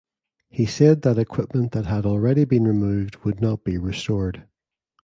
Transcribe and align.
He 0.49 0.65
said 0.65 1.03
that 1.03 1.19
equipment 1.19 1.73
that 1.73 1.85
had 1.85 2.07
already 2.07 2.43
been 2.45 2.63
removed 2.63 3.17
would 3.17 3.39
not 3.39 3.63
be 3.63 3.77
restored. 3.77 4.47